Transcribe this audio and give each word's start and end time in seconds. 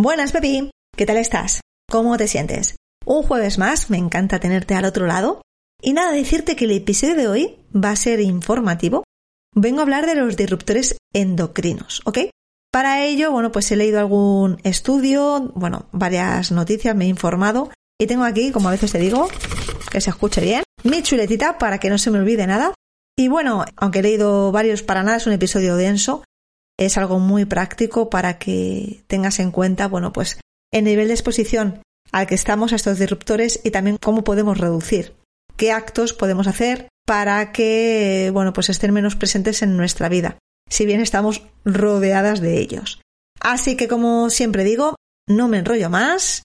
Buenas, 0.00 0.30
Pepi. 0.30 0.70
¿Qué 0.96 1.06
tal 1.06 1.16
estás? 1.16 1.60
¿Cómo 1.90 2.16
te 2.16 2.28
sientes? 2.28 2.76
Un 3.04 3.24
jueves 3.24 3.58
más, 3.58 3.90
me 3.90 3.96
encanta 3.96 4.38
tenerte 4.38 4.76
al 4.76 4.84
otro 4.84 5.08
lado. 5.08 5.42
Y 5.82 5.92
nada, 5.92 6.12
decirte 6.12 6.54
que 6.54 6.66
el 6.66 6.70
episodio 6.70 7.16
de 7.16 7.26
hoy 7.26 7.56
va 7.74 7.90
a 7.90 7.96
ser 7.96 8.20
informativo. 8.20 9.02
Vengo 9.56 9.80
a 9.80 9.82
hablar 9.82 10.06
de 10.06 10.14
los 10.14 10.36
disruptores 10.36 10.96
endocrinos, 11.12 12.00
¿ok? 12.04 12.30
Para 12.72 13.02
ello, 13.06 13.32
bueno, 13.32 13.50
pues 13.50 13.72
he 13.72 13.76
leído 13.76 13.98
algún 13.98 14.60
estudio, 14.62 15.50
bueno, 15.56 15.88
varias 15.90 16.52
noticias, 16.52 16.94
me 16.94 17.06
he 17.06 17.08
informado 17.08 17.68
y 18.00 18.06
tengo 18.06 18.22
aquí, 18.22 18.52
como 18.52 18.68
a 18.68 18.72
veces 18.72 18.92
te 18.92 18.98
digo, 18.98 19.28
que 19.90 20.00
se 20.00 20.10
escuche 20.10 20.40
bien, 20.40 20.62
mi 20.84 21.02
chuletita 21.02 21.58
para 21.58 21.80
que 21.80 21.90
no 21.90 21.98
se 21.98 22.12
me 22.12 22.20
olvide 22.20 22.46
nada. 22.46 22.72
Y 23.16 23.26
bueno, 23.26 23.64
aunque 23.74 23.98
he 23.98 24.02
leído 24.02 24.52
varios 24.52 24.84
para 24.84 25.02
nada, 25.02 25.16
es 25.16 25.26
un 25.26 25.32
episodio 25.32 25.74
denso, 25.74 26.22
es 26.78 26.96
algo 26.96 27.18
muy 27.18 27.44
práctico 27.44 28.08
para 28.08 28.38
que 28.38 29.02
tengas 29.06 29.40
en 29.40 29.50
cuenta, 29.50 29.88
bueno, 29.88 30.12
pues 30.12 30.40
el 30.72 30.84
nivel 30.84 31.08
de 31.08 31.14
exposición 31.14 31.82
al 32.12 32.26
que 32.26 32.34
estamos 32.34 32.72
a 32.72 32.76
estos 32.76 32.98
disruptores 32.98 33.60
y 33.64 33.70
también 33.70 33.98
cómo 33.98 34.24
podemos 34.24 34.56
reducir, 34.58 35.14
qué 35.56 35.72
actos 35.72 36.14
podemos 36.14 36.46
hacer 36.46 36.88
para 37.04 37.52
que, 37.52 38.30
bueno, 38.32 38.52
pues 38.52 38.70
estén 38.70 38.92
menos 38.92 39.16
presentes 39.16 39.62
en 39.62 39.76
nuestra 39.76 40.08
vida, 40.08 40.38
si 40.70 40.86
bien 40.86 41.00
estamos 41.00 41.42
rodeadas 41.64 42.40
de 42.40 42.58
ellos. 42.58 43.00
Así 43.40 43.76
que, 43.76 43.88
como 43.88 44.30
siempre 44.30 44.64
digo, 44.64 44.94
no 45.26 45.48
me 45.48 45.58
enrollo 45.58 45.90
más, 45.90 46.42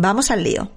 vamos 0.00 0.30
al 0.30 0.42
lío. 0.42 0.70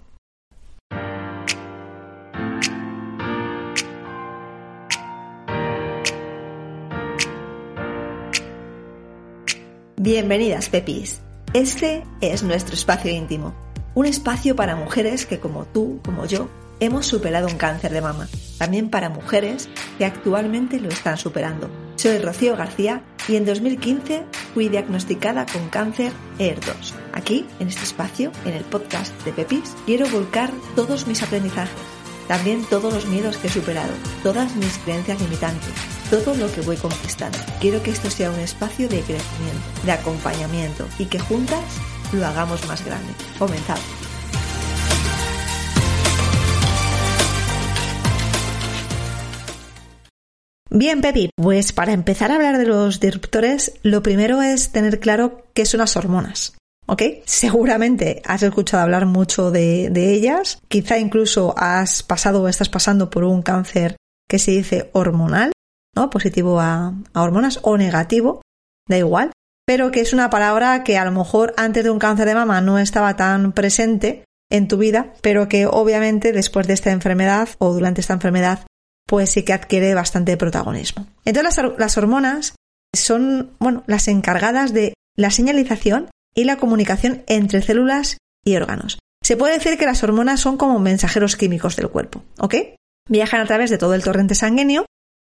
Bienvenidas, 10.12 10.70
Pepis. 10.70 11.22
Este 11.54 12.04
es 12.20 12.42
nuestro 12.42 12.74
espacio 12.74 13.12
íntimo. 13.12 13.54
Un 13.94 14.08
espacio 14.08 14.56
para 14.56 14.76
mujeres 14.76 15.28
que, 15.28 15.40
como 15.40 15.66
tú, 15.66 16.00
como 16.04 16.26
yo, 16.26 16.50
hemos 16.80 17.06
superado 17.06 17.46
un 17.46 17.58
cáncer 17.58 17.94
de 17.94 18.02
mama. 18.02 18.28
También 18.58 18.90
para 18.90 19.10
mujeres 19.10 19.70
que 20.00 20.06
actualmente 20.06 20.80
lo 20.80 20.90
están 20.90 21.20
superando. 21.20 21.70
Soy 21.96 22.18
Rocío 22.18 22.58
García 22.58 23.04
y 23.28 23.36
en 23.36 23.46
2015 23.46 24.24
fui 24.56 24.68
diagnosticada 24.68 25.46
con 25.46 25.70
cáncer 25.70 26.12
ER2. 26.40 26.96
Aquí, 27.14 27.46
en 27.60 27.68
este 27.68 27.84
espacio, 27.84 28.32
en 28.46 28.56
el 28.56 28.64
podcast 28.64 29.14
de 29.26 29.32
Pepis, 29.32 29.76
quiero 29.86 30.10
volcar 30.10 30.50
todos 30.76 31.06
mis 31.06 31.22
aprendizajes 31.22 31.70
también 32.30 32.64
todos 32.64 32.94
los 32.94 33.08
miedos 33.08 33.38
que 33.38 33.48
he 33.48 33.50
superado, 33.50 33.92
todas 34.22 34.56
mis 34.56 34.78
creencias 34.78 35.20
limitantes, 35.20 35.74
todo 36.12 36.36
lo 36.36 36.52
que 36.52 36.62
voy 36.62 36.78
conquistando. 36.78 37.40
Quiero 37.60 37.82
que 37.82 37.90
esto 37.90 38.12
sea 38.12 38.30
un 38.30 38.40
espacio 38.40 38.88
de 38.88 39.02
crecimiento, 39.02 39.60
de 39.84 39.92
acompañamiento 39.92 40.88
y 41.00 41.06
que 41.06 41.18
juntas 41.18 41.64
lo 42.14 42.24
hagamos 42.28 42.66
más 42.68 42.86
grande. 42.86 43.12
Comenzamos. 43.40 43.84
Bien, 50.70 51.02
Pepi, 51.02 51.32
pues 51.36 51.72
para 51.74 51.94
empezar 51.94 52.32
a 52.32 52.36
hablar 52.36 52.60
de 52.60 52.68
los 52.68 53.00
disruptores, 53.00 53.74
lo 53.82 54.04
primero 54.04 54.44
es 54.44 54.72
tener 54.72 55.00
claro 55.00 55.48
qué 55.56 55.66
son 55.66 55.80
las 55.80 55.98
hormonas. 55.98 56.59
¿Ok? 56.90 57.04
Seguramente 57.26 58.22
has 58.26 58.44
escuchado 58.44 58.84
hablar 58.84 59.06
mucho 59.06 59.52
de, 59.52 59.92
ellas, 59.96 60.60
quizá 60.68 60.98
incluso 60.98 61.54
has 61.58 62.04
pasado 62.04 62.42
o 62.42 62.48
estás 62.48 62.70
pasando 62.70 63.10
por 63.10 63.24
un 63.24 63.42
cáncer 63.42 63.96
que 64.28 64.40
se 64.40 64.52
dice 64.52 64.90
hormonal, 64.94 65.52
¿no? 65.96 66.10
Positivo 66.10 66.60
a, 66.60 66.94
a 67.14 67.22
hormonas 67.22 67.60
o 67.62 67.78
negativo, 67.78 68.42
da 68.88 68.98
igual, 68.98 69.32
pero 69.66 69.92
que 69.92 70.02
es 70.02 70.14
una 70.14 70.30
palabra 70.32 70.84
que 70.84 70.98
a 70.98 71.06
lo 71.06 71.12
mejor 71.12 71.54
antes 71.58 71.84
de 71.84 71.92
un 71.92 72.00
cáncer 72.00 72.28
de 72.28 72.36
mama 72.36 72.60
no 72.60 72.80
estaba 72.80 73.16
tan 73.16 73.54
presente 73.54 74.24
en 74.50 74.68
tu 74.68 74.78
vida, 74.78 75.14
pero 75.22 75.48
que 75.48 75.68
obviamente 75.68 76.32
después 76.34 76.66
de 76.66 76.74
esta 76.74 76.92
enfermedad 76.92 77.50
o 77.60 77.72
durante 77.72 78.02
esta 78.02 78.14
enfermedad, 78.14 78.66
pues 79.08 79.30
sí 79.30 79.44
que 79.44 79.54
adquiere 79.54 79.94
bastante 79.94 80.38
protagonismo. 80.38 81.06
Entonces 81.24 81.64
las 81.78 81.98
hormonas 81.98 82.56
son, 82.96 83.52
bueno, 83.60 83.84
las 83.86 84.08
encargadas 84.08 84.74
de 84.74 84.96
la 85.16 85.30
señalización 85.30 86.10
y 86.36 86.44
la 86.44 86.58
comunicación 86.58 87.24
entre 87.28 87.62
células 87.62 88.18
y 88.46 88.56
órganos. 88.56 89.00
Se 89.24 89.38
puede 89.38 89.56
decir 89.56 89.78
que 89.78 89.86
las 89.86 90.04
hormonas 90.04 90.40
son 90.40 90.58
como 90.58 90.80
mensajeros 90.80 91.36
químicos 91.36 91.76
del 91.76 91.90
cuerpo, 91.90 92.24
¿ok? 92.40 92.56
Viajan 93.10 93.42
a 93.42 93.46
través 93.46 93.70
de 93.70 93.78
todo 93.78 93.94
el 93.94 94.04
torrente 94.04 94.36
sanguíneo 94.36 94.86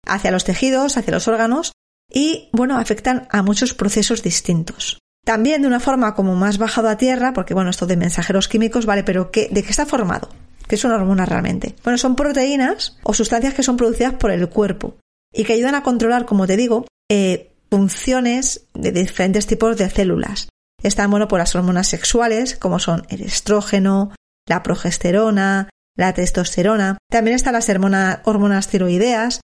hacia 0.06 0.32
los 0.32 0.44
tejidos, 0.44 0.98
hacia 0.98 1.14
los 1.14 1.28
órganos 1.28 1.74
y, 2.12 2.50
bueno, 2.52 2.78
afectan 2.78 3.28
a 3.32 3.42
muchos 3.42 3.74
procesos 3.74 4.24
distintos. 4.24 5.00
También 5.26 5.62
de 5.62 5.68
una 5.68 5.80
forma 5.80 6.16
como 6.16 6.36
más 6.36 6.58
bajado 6.58 6.90
a 6.90 6.98
tierra, 6.98 7.34
porque, 7.34 7.54
bueno, 7.54 7.70
esto 7.70 7.86
de 7.86 7.98
mensajeros 7.98 8.48
químicos, 8.48 8.86
¿vale? 8.86 9.04
Pero 9.04 9.32
¿qué, 9.32 9.50
¿de 9.52 9.64
qué 9.64 9.70
está 9.70 9.86
formado? 9.86 10.30
¿Qué 10.68 10.78
son 10.78 10.92
hormonas 10.92 11.30
realmente? 11.30 11.76
Bueno, 11.84 11.98
son 11.98 12.16
proteínas 12.16 12.98
o 13.04 13.14
sustancias 13.14 13.54
que 13.54 13.64
son 13.64 13.78
producidas 13.78 14.14
por 14.14 14.32
el 14.32 14.48
cuerpo 14.50 14.98
y 15.34 15.44
que 15.44 15.54
ayudan 15.54 15.76
a 15.76 15.84
controlar, 15.84 16.26
como 16.26 16.48
te 16.48 16.58
digo, 16.58 16.86
eh, 17.10 17.52
funciones 17.70 18.68
de 18.74 18.92
diferentes 18.92 19.48
tipos 19.48 19.78
de 19.78 19.90
células. 19.90 20.50
Están, 20.84 21.12
bueno, 21.12 21.28
por 21.28 21.40
las 21.40 21.56
hormonas 21.56 21.88
sexuales, 21.88 22.56
como 22.56 22.80
son 22.80 23.06
el 23.10 23.22
estrógeno, 23.22 24.12
la 24.48 24.64
progesterona, 24.64 25.70
la 25.96 26.14
testosterona. 26.14 26.98
También 27.10 27.36
están 27.36 27.54
las 27.54 27.70
hormonas, 27.70 28.68
tiroideas, 28.68 29.42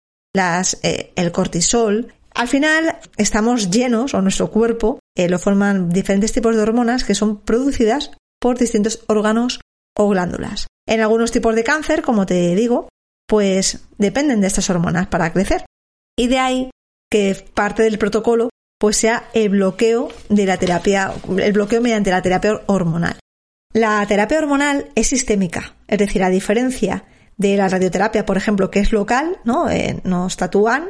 eh, 0.83 1.13
el 1.17 1.33
cortisol. 1.33 2.15
Al 2.35 2.49
final 2.49 2.99
estamos 3.17 3.71
llenos, 3.71 4.15
o 4.15 4.23
nuestro 4.23 4.51
cuerpo 4.51 4.99
eh, 5.17 5.29
lo 5.29 5.39
forman 5.39 5.91
diferentes 5.91 6.33
tipos 6.33 6.57
de 6.57 6.63
hormonas 6.63 7.05
que 7.05 7.15
son 7.15 7.41
producidas 7.41 8.13
por 8.41 8.59
distintos 8.59 9.05
órganos 9.09 9.61
o 9.97 10.09
glándulas. 10.09 10.67
En 10.87 11.01
algunos 11.01 11.31
tipos 11.31 11.55
de 11.55 11.65
cáncer, 11.65 12.03
como 12.03 12.27
te 12.27 12.55
digo, 12.55 12.89
pues 13.27 13.85
dependen 13.99 14.41
de 14.41 14.47
estas 14.47 14.69
hormonas 14.71 15.07
para 15.07 15.33
crecer. 15.33 15.65
Y 16.19 16.29
de 16.29 16.39
ahí 16.39 16.71
que 17.11 17.35
parte 17.55 17.83
del 17.83 17.99
protocolo 17.99 18.51
pues 18.83 18.97
sea 18.97 19.29
el 19.33 19.51
bloqueo 19.51 20.09
de 20.29 20.45
la 20.45 20.57
terapia, 20.57 21.13
el 21.39 21.53
bloqueo 21.53 21.81
mediante 21.81 22.11
la 22.11 22.21
terapia 22.21 22.63
hormonal. 22.67 23.17
La 23.73 24.05
terapia 24.09 24.39
hormonal 24.39 24.91
es 24.97 25.07
sistémica, 25.07 25.77
es 25.87 25.99
decir, 25.99 26.25
a 26.25 26.31
diferencia 26.31 27.05
de 27.37 27.57
la 27.57 27.69
radioterapia, 27.69 28.27
por 28.27 28.37
ejemplo, 28.37 28.73
que 28.73 28.81
es 28.81 28.91
local, 28.91 29.39
¿no? 29.45 29.71
Eh, 29.71 30.01
nos 30.03 30.37
tatúan 30.37 30.89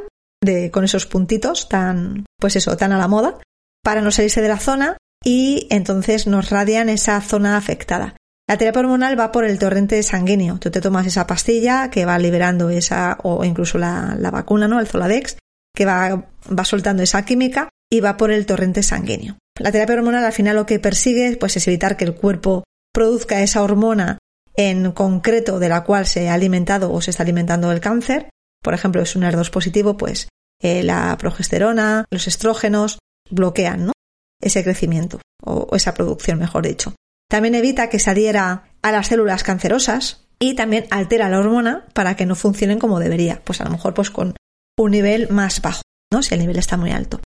con 0.71 0.85
esos 0.85 1.05
puntitos 1.05 1.69
tan, 1.69 2.25
pues 2.41 2.57
eso, 2.57 2.79
tan 2.79 2.93
a 2.93 2.99
la 2.99 3.09
moda, 3.09 3.41
para 3.85 4.01
no 4.01 4.11
salirse 4.11 4.41
de 4.41 4.49
la 4.49 4.59
zona 4.59 4.97
y 5.23 5.67
entonces 5.69 6.27
nos 6.27 6.49
radian 6.49 6.89
esa 6.89 7.21
zona 7.21 7.59
afectada. 7.59 8.17
La 8.49 8.57
terapia 8.57 8.81
hormonal 8.81 9.21
va 9.21 9.33
por 9.33 9.45
el 9.45 9.59
torrente 9.59 10.03
sanguíneo. 10.03 10.59
Tú 10.59 10.71
te 10.71 10.81
tomas 10.81 11.07
esa 11.07 11.27
pastilla 11.27 11.91
que 11.91 12.07
va 12.07 12.19
liberando 12.19 12.71
esa, 12.71 13.19
o 13.23 13.45
incluso 13.45 13.77
la, 13.77 14.17
la 14.19 14.31
vacuna, 14.31 14.67
¿no? 14.67 14.81
El 14.81 14.87
Zoladex, 14.87 15.37
que 15.77 15.85
va, 15.85 16.25
va 16.59 16.65
soltando 16.65 17.03
esa 17.03 17.23
química 17.27 17.69
y 17.93 18.01
va 18.01 18.17
por 18.17 18.31
el 18.31 18.47
torrente 18.47 18.83
sanguíneo. 18.83 19.37
La 19.61 19.71
terapia 19.71 19.97
hormonal 19.97 20.25
al 20.25 20.33
final 20.33 20.57
lo 20.57 20.65
que 20.65 20.79
persigue 20.79 21.37
pues, 21.37 21.59
es 21.59 21.69
evitar 21.69 21.99
que 21.99 22.07
el 22.07 22.15
cuerpo 22.15 22.65
produzca 22.91 23.43
esa 23.43 23.63
hormona 23.63 24.17
en 24.57 24.93
concreto 24.93 25.59
de 25.59 25.69
la 25.69 25.85
cual 25.85 26.07
se 26.07 26.31
ha 26.31 26.35
alimentado 26.35 26.91
o 26.91 27.03
se 27.03 27.11
está 27.11 27.23
alimentando 27.23 27.71
el 27.71 27.81
cáncer. 27.81 28.31
Por 28.63 28.73
ejemplo, 28.73 29.03
es 29.03 29.15
un 29.15 29.25
ER2 29.25 29.51
positivo, 29.51 29.99
pues 29.99 30.29
eh, 30.63 30.83
la 30.83 31.15
progesterona, 31.19 32.07
los 32.11 32.27
estrógenos 32.29 32.99
bloquean 33.29 33.93
ese 34.41 34.65
crecimiento 34.65 35.21
o, 35.43 35.69
o 35.71 35.77
esa 35.77 35.93
producción, 35.93 36.39
mejor 36.39 36.67
dicho. 36.67 36.95
También 37.29 37.55
evita 37.55 37.91
que 37.91 37.99
se 37.99 38.09
adhiera 38.09 38.71
a 38.81 38.93
las 38.93 39.09
células 39.09 39.43
cancerosas 39.43 40.25
y 40.39 40.55
también 40.55 40.87
altera 40.91 41.29
la 41.29 41.41
hormona 41.41 41.87
para 41.93 42.17
que 42.17 42.25
no 42.25 42.37
funcionen 42.37 42.79
como 42.79 43.01
debería. 43.01 43.43
Pues 43.45 43.61
a 43.61 43.65
lo 43.65 43.71
mejor 43.71 43.93
pues 43.93 44.11
con 44.11 44.35
un 44.79 44.91
nivel 44.91 45.29
más 45.29 45.61
bajo, 45.61 45.83
¿no? 46.11 46.23
Si 46.23 46.33
el 46.33 46.41
nivel 46.41 46.57
está 46.57 46.79
muy 46.79 46.91
alto. 46.91 47.21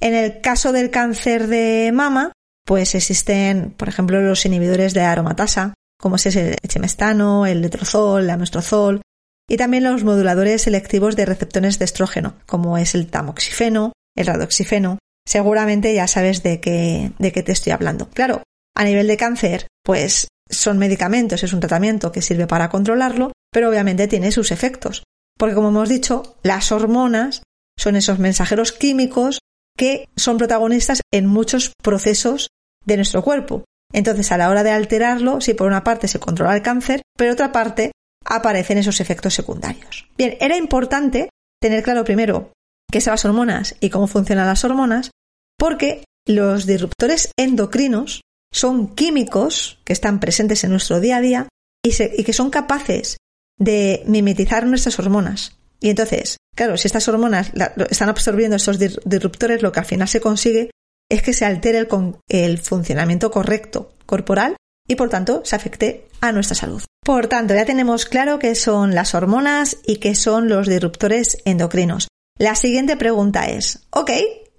En 0.00 0.14
el 0.14 0.40
caso 0.40 0.72
del 0.72 0.90
cáncer 0.90 1.46
de 1.46 1.90
mama, 1.92 2.32
pues 2.66 2.94
existen, 2.94 3.72
por 3.76 3.88
ejemplo, 3.88 4.20
los 4.20 4.44
inhibidores 4.46 4.94
de 4.94 5.02
aromatasa, 5.02 5.74
como 6.00 6.16
es 6.16 6.26
el 6.26 6.56
chemestano, 6.66 7.46
el 7.46 7.60
letrozol, 7.60 8.22
el 8.22 8.30
amestrozol, 8.30 9.02
y 9.48 9.56
también 9.56 9.84
los 9.84 10.04
moduladores 10.04 10.62
selectivos 10.62 11.16
de 11.16 11.26
receptores 11.26 11.78
de 11.78 11.84
estrógeno, 11.84 12.36
como 12.46 12.78
es 12.78 12.94
el 12.94 13.08
tamoxifeno, 13.08 13.92
el 14.16 14.26
radoxifeno. 14.26 14.98
seguramente 15.26 15.94
ya 15.94 16.06
sabes 16.06 16.42
de 16.42 16.60
qué, 16.60 17.12
de 17.18 17.32
qué 17.32 17.42
te 17.42 17.52
estoy 17.52 17.72
hablando. 17.72 18.08
Claro, 18.08 18.42
a 18.74 18.84
nivel 18.84 19.06
de 19.06 19.16
cáncer, 19.16 19.66
pues 19.84 20.28
son 20.48 20.78
medicamentos, 20.78 21.42
es 21.42 21.52
un 21.52 21.60
tratamiento 21.60 22.10
que 22.10 22.22
sirve 22.22 22.46
para 22.46 22.70
controlarlo, 22.70 23.32
pero 23.52 23.68
obviamente 23.68 24.08
tiene 24.08 24.32
sus 24.32 24.50
efectos. 24.50 25.04
Porque 25.36 25.54
como 25.54 25.68
hemos 25.68 25.88
dicho, 25.88 26.36
las 26.42 26.72
hormonas 26.72 27.42
son 27.78 27.96
esos 27.96 28.18
mensajeros 28.18 28.72
químicos 28.72 29.40
que 29.76 30.08
son 30.16 30.38
protagonistas 30.38 31.00
en 31.12 31.26
muchos 31.26 31.72
procesos 31.82 32.48
de 32.84 32.96
nuestro 32.96 33.22
cuerpo. 33.22 33.64
Entonces, 33.92 34.30
a 34.32 34.38
la 34.38 34.50
hora 34.50 34.62
de 34.62 34.70
alterarlo, 34.70 35.40
si 35.40 35.54
por 35.54 35.66
una 35.66 35.84
parte 35.84 36.08
se 36.08 36.20
controla 36.20 36.54
el 36.54 36.62
cáncer, 36.62 37.02
pero 37.16 37.32
otra 37.32 37.52
parte 37.52 37.92
aparecen 38.24 38.78
esos 38.78 39.00
efectos 39.00 39.34
secundarios. 39.34 40.08
Bien, 40.16 40.36
era 40.40 40.56
importante 40.56 41.30
tener 41.60 41.82
claro 41.82 42.04
primero 42.04 42.52
qué 42.90 43.00
son 43.00 43.12
las 43.12 43.24
hormonas 43.24 43.76
y 43.80 43.90
cómo 43.90 44.06
funcionan 44.06 44.46
las 44.46 44.64
hormonas, 44.64 45.10
porque 45.58 46.04
los 46.26 46.66
disruptores 46.66 47.32
endocrinos 47.38 48.20
son 48.52 48.94
químicos 48.94 49.78
que 49.84 49.92
están 49.92 50.20
presentes 50.20 50.64
en 50.64 50.70
nuestro 50.70 51.00
día 51.00 51.18
a 51.18 51.20
día 51.20 51.48
y, 51.84 52.24
que 52.24 52.32
son 52.32 52.50
capaces 52.50 53.16
de 53.58 54.02
mimetizar 54.06 54.66
nuestras 54.66 54.98
hormonas. 54.98 55.56
Y 55.80 55.90
entonces, 55.90 56.36
claro, 56.54 56.76
si 56.76 56.88
estas 56.88 57.08
hormonas 57.08 57.52
están 57.90 58.08
absorbiendo 58.08 58.56
estos 58.56 58.78
disruptores, 58.78 59.62
lo 59.62 59.72
que 59.72 59.80
al 59.80 59.86
final 59.86 60.08
se 60.08 60.20
consigue 60.20 60.70
es 61.10 61.22
que 61.22 61.32
se 61.32 61.44
altere 61.44 61.78
el, 61.78 61.88
el 62.28 62.58
funcionamiento 62.58 63.30
correcto 63.30 63.94
corporal 64.06 64.56
y 64.86 64.96
por 64.96 65.08
tanto 65.08 65.42
se 65.44 65.56
afecte 65.56 66.08
a 66.20 66.32
nuestra 66.32 66.54
salud. 66.54 66.82
Por 67.04 67.28
tanto, 67.28 67.54
ya 67.54 67.64
tenemos 67.64 68.04
claro 68.04 68.38
qué 68.38 68.54
son 68.54 68.94
las 68.94 69.14
hormonas 69.14 69.78
y 69.86 69.96
qué 69.96 70.14
son 70.14 70.48
los 70.48 70.68
disruptores 70.68 71.38
endocrinos. 71.44 72.08
La 72.38 72.54
siguiente 72.54 72.96
pregunta 72.96 73.48
es, 73.48 73.86
ok, 73.90 74.10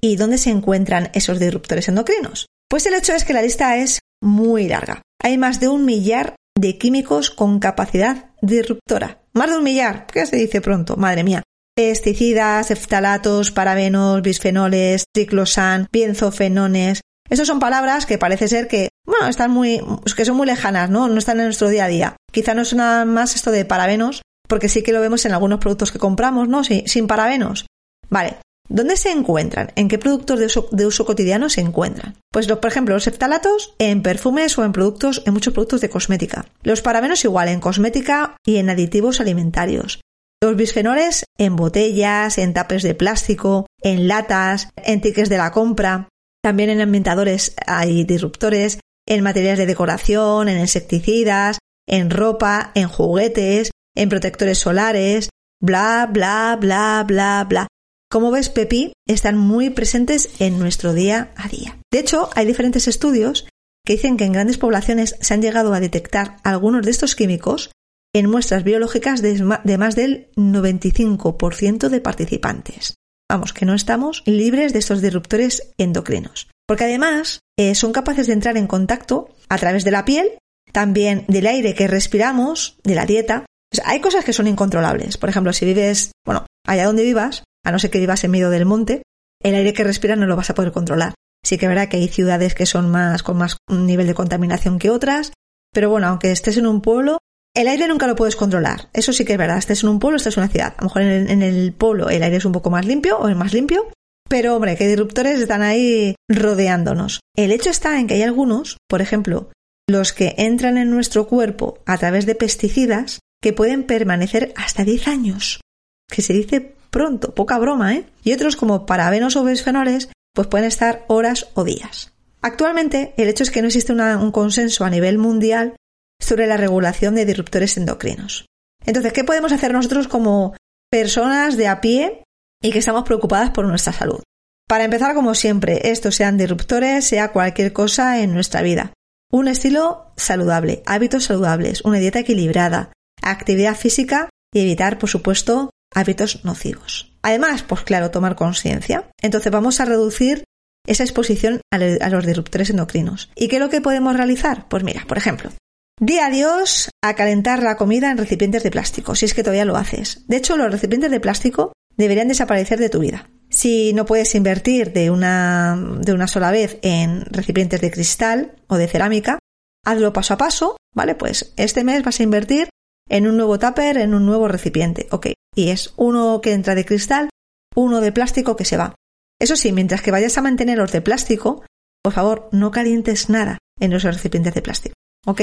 ¿y 0.01 0.15
dónde 0.15 0.37
se 0.37 0.49
encuentran 0.49 1.09
esos 1.13 1.39
disruptores 1.39 1.87
endocrinos? 1.87 2.47
Pues 2.69 2.85
el 2.85 2.93
hecho 2.93 3.13
es 3.13 3.25
que 3.25 3.33
la 3.33 3.41
lista 3.41 3.77
es 3.77 3.99
muy 4.21 4.67
larga. 4.67 5.01
Hay 5.21 5.37
más 5.37 5.59
de 5.59 5.67
un 5.67 5.85
millar 5.85 6.35
de 6.57 6.77
químicos 6.77 7.31
con 7.31 7.59
capacidad 7.59 8.31
disruptora. 8.41 9.20
Más 9.33 9.49
de 9.49 9.57
un 9.57 9.63
millar, 9.63 10.07
¿qué 10.07 10.25
se 10.25 10.35
dice 10.35 10.61
pronto? 10.61 10.97
Madre 10.97 11.23
mía. 11.23 11.43
Pesticidas, 11.75 12.69
eftalatos, 12.69 13.51
parabenos, 13.51 14.21
bisfenoles, 14.21 15.05
triclosan, 15.13 15.87
benzofenones. 15.91 17.01
Esas 17.29 17.47
son 17.47 17.59
palabras 17.59 18.05
que 18.05 18.17
parece 18.17 18.49
ser 18.49 18.67
que, 18.67 18.89
bueno, 19.05 19.27
están 19.27 19.51
muy, 19.51 19.81
que 20.17 20.25
son 20.25 20.35
muy 20.35 20.45
lejanas, 20.45 20.89
¿no? 20.89 21.07
No 21.07 21.17
están 21.17 21.39
en 21.39 21.45
nuestro 21.45 21.69
día 21.69 21.85
a 21.85 21.87
día. 21.87 22.15
Quizá 22.31 22.53
no 22.53 22.65
suena 22.65 23.05
más 23.05 23.35
esto 23.35 23.51
de 23.51 23.63
parabenos, 23.63 24.21
porque 24.49 24.67
sí 24.67 24.83
que 24.83 24.91
lo 24.91 24.99
vemos 24.99 25.25
en 25.25 25.31
algunos 25.31 25.59
productos 25.59 25.93
que 25.93 25.99
compramos, 25.99 26.49
¿no? 26.49 26.63
sin 26.65 27.07
parabenos. 27.07 27.65
Vale, 28.09 28.35
¿Dónde 28.73 28.95
se 28.95 29.11
encuentran? 29.11 29.73
¿En 29.75 29.89
qué 29.89 29.99
productos 29.99 30.39
de 30.71 30.85
uso, 30.85 31.05
cotidiano 31.05 31.49
se 31.49 31.59
encuentran? 31.59 32.15
Pues 32.31 32.47
los, 32.47 32.59
por 32.59 32.71
ejemplo, 32.71 32.95
los 32.95 33.05
eftalatos 33.05 33.75
en 33.79 34.01
perfumes 34.01 34.57
o 34.57 34.63
en 34.63 34.71
productos, 34.71 35.23
en 35.25 35.33
muchos 35.33 35.53
productos 35.53 35.81
de 35.81 35.89
cosmética. 35.89 36.45
Los 36.63 36.81
parabenos 36.81 37.25
igual 37.25 37.49
en 37.49 37.59
cosmética 37.59 38.37
y 38.45 38.57
en 38.57 38.69
aditivos 38.69 39.19
alimentarios. 39.19 39.99
Los 40.41 40.55
bisfenoles 40.55 41.25
en 41.37 41.57
botellas, 41.57 42.37
en 42.37 42.53
tapes 42.53 42.81
de 42.81 42.95
plástico, 42.95 43.67
en 43.81 44.07
latas, 44.07 44.69
en 44.77 45.01
tickets 45.01 45.27
de 45.27 45.37
la 45.37 45.51
compra. 45.51 46.07
También 46.41 46.69
en 46.69 46.79
ambientadores 46.79 47.53
hay 47.67 48.05
disruptores, 48.05 48.79
en 49.05 49.21
materiales 49.21 49.59
de 49.59 49.65
decoración, 49.65 50.47
en 50.47 50.61
insecticidas, 50.61 51.59
en 51.87 52.09
ropa, 52.09 52.71
en 52.75 52.87
juguetes, 52.87 53.71
en 53.97 54.07
protectores 54.07 54.59
solares, 54.59 55.29
bla, 55.59 56.07
bla, 56.09 56.57
bla, 56.57 57.03
bla, 57.05 57.45
bla. 57.49 57.67
Como 58.11 58.29
ves, 58.29 58.49
Pepi, 58.49 58.91
están 59.07 59.37
muy 59.37 59.69
presentes 59.69 60.31
en 60.39 60.59
nuestro 60.59 60.91
día 60.91 61.31
a 61.37 61.47
día. 61.47 61.77
De 61.93 61.99
hecho, 61.99 62.29
hay 62.35 62.45
diferentes 62.45 62.89
estudios 62.89 63.47
que 63.85 63.93
dicen 63.93 64.17
que 64.17 64.25
en 64.25 64.33
grandes 64.33 64.57
poblaciones 64.57 65.15
se 65.21 65.33
han 65.33 65.41
llegado 65.41 65.73
a 65.73 65.79
detectar 65.79 66.35
algunos 66.43 66.85
de 66.85 66.91
estos 66.91 67.15
químicos 67.15 67.71
en 68.13 68.29
muestras 68.29 68.65
biológicas 68.65 69.21
de 69.21 69.77
más 69.77 69.95
del 69.95 70.29
95% 70.35 71.87
de 71.87 72.01
participantes. 72.01 72.95
Vamos, 73.31 73.53
que 73.53 73.65
no 73.65 73.73
estamos 73.73 74.23
libres 74.25 74.73
de 74.73 74.79
estos 74.79 75.01
disruptores 75.01 75.71
endocrinos. 75.77 76.49
Porque 76.67 76.83
además 76.83 77.39
eh, 77.57 77.75
son 77.75 77.93
capaces 77.93 78.27
de 78.27 78.33
entrar 78.33 78.57
en 78.57 78.67
contacto 78.67 79.29
a 79.47 79.57
través 79.57 79.85
de 79.85 79.91
la 79.91 80.03
piel, 80.03 80.37
también 80.73 81.23
del 81.29 81.47
aire 81.47 81.75
que 81.75 81.87
respiramos, 81.87 82.75
de 82.83 82.95
la 82.95 83.05
dieta. 83.05 83.45
hay 83.85 84.01
cosas 84.01 84.25
que 84.25 84.33
son 84.33 84.47
incontrolables. 84.47 85.15
Por 85.15 85.29
ejemplo, 85.29 85.53
si 85.53 85.63
vives, 85.63 86.11
bueno, 86.25 86.45
allá 86.67 86.87
donde 86.87 87.03
vivas, 87.03 87.43
a 87.63 87.71
no 87.71 87.79
ser 87.79 87.91
que 87.91 87.99
vivas 87.99 88.23
en 88.23 88.31
medio 88.31 88.49
del 88.49 88.65
monte, 88.65 89.03
el 89.43 89.55
aire 89.55 89.73
que 89.73 89.83
respiras 89.83 90.17
no 90.17 90.27
lo 90.27 90.35
vas 90.35 90.49
a 90.49 90.55
poder 90.55 90.71
controlar. 90.71 91.13
Sí 91.43 91.57
que 91.57 91.67
verá 91.67 91.89
que 91.89 91.97
hay 91.97 92.07
ciudades 92.07 92.53
que 92.53 92.65
son 92.65 92.91
más 92.91 93.23
con 93.23 93.37
más 93.37 93.57
nivel 93.67 94.07
de 94.07 94.13
contaminación 94.13 94.79
que 94.79 94.89
otras, 94.89 95.33
pero 95.73 95.89
bueno, 95.89 96.07
aunque 96.07 96.31
estés 96.31 96.57
en 96.57 96.67
un 96.67 96.81
pueblo, 96.81 97.17
el 97.55 97.67
aire 97.67 97.87
nunca 97.87 98.07
lo 98.07 98.15
puedes 98.15 98.35
controlar. 98.35 98.89
Eso 98.93 99.13
sí 99.13 99.25
que 99.25 99.33
es 99.33 99.39
verdad. 99.39 99.57
Estés 99.57 99.83
en 99.83 99.89
un 99.89 99.99
pueblo, 99.99 100.17
estés 100.17 100.37
en 100.37 100.43
una 100.43 100.51
ciudad. 100.51 100.73
A 100.77 100.81
lo 100.81 100.87
mejor 100.87 101.01
en 101.01 101.09
el, 101.09 101.31
en 101.31 101.41
el 101.41 101.73
pueblo 101.73 102.09
el 102.09 102.23
aire 102.23 102.37
es 102.37 102.45
un 102.45 102.51
poco 102.51 102.69
más 102.69 102.85
limpio 102.85 103.17
o 103.17 103.27
es 103.27 103.35
más 103.35 103.53
limpio, 103.53 103.87
pero 104.29 104.55
hombre, 104.55 104.77
que 104.77 104.87
disruptores 104.87 105.41
están 105.41 105.61
ahí 105.61 106.15
rodeándonos. 106.29 107.19
El 107.35 107.51
hecho 107.51 107.69
está 107.69 107.99
en 107.99 108.07
que 108.07 108.13
hay 108.13 108.23
algunos, 108.23 108.77
por 108.87 109.01
ejemplo, 109.01 109.51
los 109.89 110.13
que 110.13 110.35
entran 110.37 110.77
en 110.77 110.89
nuestro 110.89 111.27
cuerpo 111.27 111.79
a 111.85 111.97
través 111.97 112.25
de 112.25 112.35
pesticidas 112.35 113.19
que 113.41 113.53
pueden 113.53 113.83
permanecer 113.83 114.53
hasta 114.55 114.85
10 114.85 115.07
años, 115.07 115.61
que 116.09 116.21
se 116.21 116.33
dice 116.33 116.75
pronto, 116.91 117.33
poca 117.33 117.57
broma, 117.57 117.95
¿eh? 117.95 118.05
Y 118.23 118.33
otros 118.33 118.55
como 118.55 118.85
parabenos 118.85 119.35
o 119.35 119.43
bisfenoles, 119.43 120.09
pues 120.33 120.47
pueden 120.47 120.67
estar 120.67 121.05
horas 121.07 121.47
o 121.55 121.63
días. 121.63 122.13
Actualmente, 122.41 123.13
el 123.17 123.29
hecho 123.29 123.43
es 123.43 123.51
que 123.51 123.61
no 123.61 123.67
existe 123.67 123.93
un 123.93 124.31
consenso 124.31 124.85
a 124.85 124.89
nivel 124.89 125.17
mundial 125.17 125.75
sobre 126.19 126.47
la 126.47 126.57
regulación 126.57 127.15
de 127.15 127.25
disruptores 127.25 127.77
endocrinos. 127.77 128.45
Entonces, 128.85 129.13
¿qué 129.13 129.23
podemos 129.23 129.51
hacer 129.51 129.73
nosotros 129.73 130.07
como 130.07 130.55
personas 130.89 131.57
de 131.57 131.67
a 131.67 131.81
pie 131.81 132.23
y 132.61 132.71
que 132.71 132.79
estamos 132.79 133.03
preocupadas 133.03 133.51
por 133.51 133.65
nuestra 133.65 133.93
salud? 133.93 134.21
Para 134.67 134.85
empezar, 134.85 135.13
como 135.13 135.35
siempre, 135.35 135.91
estos 135.91 136.15
sean 136.15 136.37
disruptores, 136.37 137.05
sea 137.05 137.31
cualquier 137.31 137.73
cosa 137.73 138.21
en 138.21 138.33
nuestra 138.33 138.61
vida. 138.61 138.93
Un 139.31 139.47
estilo 139.47 140.13
saludable, 140.17 140.81
hábitos 140.85 141.25
saludables, 141.25 141.81
una 141.85 141.99
dieta 141.99 142.19
equilibrada, 142.19 142.91
actividad 143.21 143.75
física 143.75 144.29
y 144.53 144.61
evitar, 144.61 144.97
por 144.97 145.09
supuesto, 145.09 145.69
hábitos 145.93 146.43
nocivos. 146.43 147.11
Además, 147.21 147.63
pues 147.63 147.81
claro, 147.81 148.11
tomar 148.11 148.35
conciencia. 148.35 149.09
Entonces 149.21 149.51
vamos 149.51 149.79
a 149.79 149.85
reducir 149.85 150.43
esa 150.87 151.03
exposición 151.03 151.61
a 151.71 152.09
los 152.09 152.25
disruptores 152.25 152.69
endocrinos. 152.69 153.29
¿Y 153.35 153.47
qué 153.47 153.57
es 153.57 153.61
lo 153.61 153.69
que 153.69 153.81
podemos 153.81 154.15
realizar? 154.15 154.67
Pues 154.67 154.83
mira, 154.83 155.05
por 155.07 155.17
ejemplo, 155.17 155.51
di 155.99 156.17
adiós 156.17 156.89
a 157.03 157.15
calentar 157.15 157.61
la 157.61 157.77
comida 157.77 158.11
en 158.11 158.17
recipientes 158.17 158.63
de 158.63 158.71
plástico, 158.71 159.15
si 159.15 159.25
es 159.25 159.33
que 159.33 159.43
todavía 159.43 159.65
lo 159.65 159.77
haces. 159.77 160.27
De 160.27 160.37
hecho, 160.37 160.57
los 160.57 160.71
recipientes 160.71 161.11
de 161.11 161.19
plástico 161.19 161.73
deberían 161.95 162.27
desaparecer 162.27 162.79
de 162.79 162.89
tu 162.89 162.99
vida. 162.99 163.29
Si 163.49 163.93
no 163.93 164.05
puedes 164.05 164.33
invertir 164.33 164.93
de 164.93 165.11
una, 165.11 165.77
de 165.99 166.13
una 166.13 166.27
sola 166.27 166.51
vez 166.51 166.79
en 166.81 167.25
recipientes 167.25 167.81
de 167.81 167.91
cristal 167.91 168.55
o 168.67 168.77
de 168.77 168.87
cerámica, 168.87 169.39
hazlo 169.85 170.13
paso 170.13 170.33
a 170.33 170.37
paso, 170.37 170.77
¿vale? 170.95 171.15
Pues 171.15 171.53
este 171.57 171.83
mes 171.83 172.01
vas 172.03 172.19
a 172.19 172.23
invertir 172.23 172.69
en 173.09 173.27
un 173.27 173.35
nuevo 173.35 173.59
tupper, 173.59 173.97
en 173.97 174.13
un 174.13 174.25
nuevo 174.25 174.47
recipiente. 174.47 175.07
Ok, 175.11 175.27
y 175.55 175.69
es 175.69 175.93
uno 175.97 176.41
que 176.41 176.53
entra 176.53 176.75
de 176.75 176.85
cristal, 176.85 177.29
uno 177.75 178.01
de 178.01 178.11
plástico 178.11 178.55
que 178.55 178.65
se 178.65 178.77
va. 178.77 178.95
Eso 179.39 179.55
sí, 179.55 179.71
mientras 179.71 180.01
que 180.01 180.11
vayas 180.11 180.37
a 180.37 180.41
mantener 180.41 180.77
los 180.77 180.91
de 180.91 181.01
plástico, 181.01 181.63
por 182.03 182.13
favor, 182.13 182.49
no 182.51 182.71
calientes 182.71 183.29
nada 183.29 183.57
en 183.79 183.91
los 183.91 184.03
recipientes 184.03 184.53
de 184.53 184.61
plástico. 184.61 184.95
¿Ok? 185.25 185.41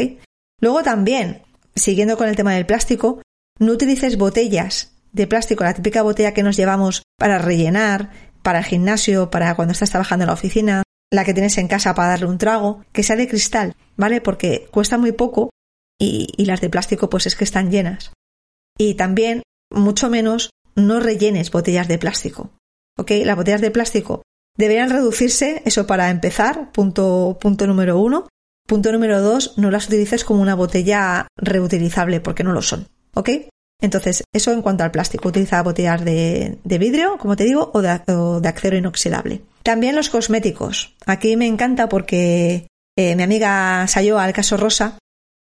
Luego 0.60 0.82
también, 0.82 1.42
siguiendo 1.74 2.16
con 2.16 2.28
el 2.28 2.36
tema 2.36 2.54
del 2.54 2.66
plástico, 2.66 3.22
no 3.58 3.72
utilices 3.72 4.16
botellas 4.16 4.92
de 5.12 5.26
plástico, 5.26 5.64
la 5.64 5.74
típica 5.74 6.02
botella 6.02 6.34
que 6.34 6.42
nos 6.42 6.56
llevamos 6.56 7.02
para 7.16 7.38
rellenar, 7.38 8.10
para 8.42 8.60
el 8.60 8.64
gimnasio, 8.64 9.30
para 9.30 9.54
cuando 9.54 9.72
estás 9.72 9.90
trabajando 9.90 10.24
en 10.24 10.28
la 10.28 10.34
oficina, 10.34 10.82
la 11.10 11.24
que 11.24 11.34
tienes 11.34 11.58
en 11.58 11.68
casa 11.68 11.94
para 11.94 12.10
darle 12.10 12.26
un 12.26 12.38
trago, 12.38 12.84
que 12.92 13.02
sea 13.02 13.16
de 13.16 13.28
cristal, 13.28 13.74
¿vale? 13.96 14.20
Porque 14.20 14.68
cuesta 14.70 14.98
muy 14.98 15.12
poco 15.12 15.50
y, 15.98 16.44
las 16.44 16.60
de 16.60 16.70
plástico 16.70 17.10
pues 17.10 17.26
es 17.26 17.36
que 17.36 17.44
están 17.44 17.70
llenas. 17.70 18.12
Y 18.76 18.94
también, 18.94 19.42
mucho 19.70 20.10
menos, 20.10 20.50
no 20.74 21.00
rellenes 21.00 21.50
botellas 21.50 21.88
de 21.88 21.98
plástico. 21.98 22.50
¿Ok? 22.96 23.12
Las 23.24 23.36
botellas 23.36 23.60
de 23.60 23.70
plástico 23.70 24.22
deberían 24.56 24.90
reducirse, 24.90 25.62
eso 25.64 25.86
para 25.86 26.10
empezar, 26.10 26.72
punto, 26.72 27.38
número 27.66 27.98
uno. 27.98 28.28
Punto 28.66 28.92
número 28.92 29.22
dos, 29.22 29.56
no 29.56 29.70
las 29.70 29.86
utilices 29.86 30.24
como 30.24 30.42
una 30.42 30.54
botella 30.54 31.26
reutilizable 31.36 32.20
porque 32.20 32.44
no 32.44 32.52
lo 32.52 32.60
son. 32.60 32.86
¿Ok? 33.14 33.30
Entonces, 33.80 34.24
eso 34.32 34.52
en 34.52 34.60
cuanto 34.60 34.84
al 34.84 34.90
plástico. 34.90 35.28
Utiliza 35.28 35.62
botellas 35.62 36.04
de, 36.04 36.58
vidrio, 36.64 37.16
como 37.18 37.36
te 37.36 37.44
digo, 37.44 37.70
o 37.72 37.80
de, 37.80 38.00
de, 38.06 38.48
acero 38.48 38.76
inoxidable. 38.76 39.42
También 39.62 39.96
los 39.96 40.10
cosméticos. 40.10 40.94
Aquí 41.06 41.36
me 41.36 41.46
encanta 41.46 41.88
porque 41.88 42.66
eh, 42.96 43.16
mi 43.16 43.22
amiga 43.22 43.86
Sayo, 43.86 44.18
al 44.18 44.32
caso 44.32 44.56
Rosa, 44.56 44.98